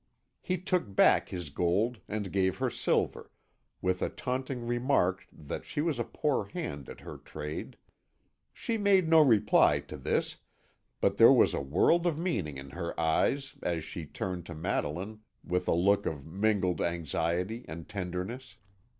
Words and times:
He 0.41 0.57
took 0.57 0.95
back 0.95 1.29
his 1.29 1.51
gold 1.51 1.99
and 2.07 2.31
gave 2.31 2.57
her 2.57 2.71
silver, 2.71 3.29
with 3.83 4.01
a 4.01 4.09
taunting 4.09 4.65
remark 4.65 5.27
that 5.31 5.63
she 5.63 5.79
was 5.79 5.99
a 5.99 6.03
poor 6.03 6.45
hand 6.45 6.89
at 6.89 7.01
her 7.01 7.19
trade. 7.19 7.77
She 8.51 8.79
made 8.79 9.07
no 9.07 9.21
reply 9.21 9.79
to 9.81 9.97
this, 9.97 10.37
but 11.01 11.17
there 11.17 11.31
was 11.31 11.53
a 11.53 11.61
world 11.61 12.07
of 12.07 12.17
meaning 12.17 12.57
in 12.57 12.71
her 12.71 12.99
eyes 12.99 13.53
as 13.61 13.83
she 13.83 14.07
turned 14.07 14.47
to 14.47 14.55
Madeline 14.55 15.19
with 15.43 15.67
a 15.67 15.73
look 15.75 16.07
of 16.07 16.25
mingled 16.25 16.81
anxiety 16.81 17.63
and 17.67 17.87
tenderness. 17.87 18.57